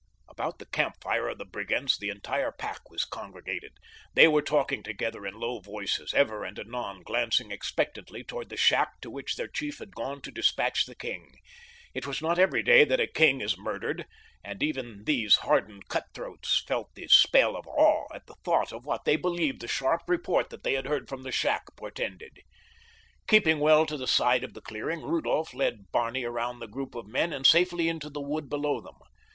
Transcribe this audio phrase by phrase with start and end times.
[0.27, 3.73] About the camp fire of the brigands the entire pack was congregated.
[4.15, 8.99] They were talking together in low voices, ever and anon glancing expectantly toward the shack
[9.01, 11.35] to which their chief had gone to dispatch the king.
[11.93, 14.07] It is not every day that a king is murdered,
[14.43, 18.85] and even these hardened cut throats felt the spell of awe at the thought of
[18.87, 22.39] what they believed the sharp report they had heard from the shack portended.
[23.27, 26.95] Keeping well to the far side of the clearing, Rudolph led Barney around the group
[26.95, 28.97] of men and safely into the wood below them.